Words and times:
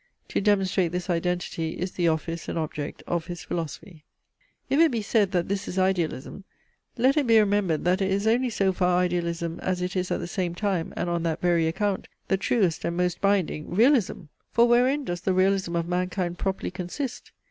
To 0.29 0.41
demonstrate 0.41 0.91
this 0.93 1.11
identity 1.11 1.73
is 1.77 1.91
the 1.91 2.07
office 2.07 2.49
and 2.49 2.57
object 2.57 3.03
of 3.05 3.27
his 3.27 3.43
philosophy. 3.43 4.03
If 4.67 4.79
it 4.79 4.89
be 4.89 5.03
said, 5.03 5.31
that 5.31 5.47
this 5.47 5.67
is 5.67 5.77
idealism, 5.77 6.43
let 6.97 7.17
it 7.17 7.27
be 7.27 7.37
remembered 7.39 7.85
that 7.85 8.01
it 8.01 8.09
is 8.09 8.25
only 8.25 8.49
so 8.49 8.73
far 8.73 9.03
idealism, 9.03 9.59
as 9.59 9.79
it 9.79 9.95
is 9.95 10.09
at 10.09 10.19
the 10.19 10.25
same 10.25 10.55
time, 10.55 10.91
and 10.97 11.07
on 11.07 11.21
that 11.21 11.39
very 11.39 11.67
account, 11.67 12.07
the 12.29 12.37
truest 12.37 12.83
and 12.83 12.97
most 12.97 13.21
binding 13.21 13.69
realism. 13.75 14.21
For 14.51 14.67
wherein 14.67 15.05
does 15.05 15.21
the 15.21 15.33
realism 15.35 15.75
of 15.75 15.87
mankind 15.87 16.39
properly 16.39 16.71
consist? 16.71 17.31